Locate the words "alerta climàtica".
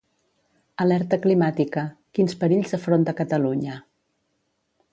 0.85-1.83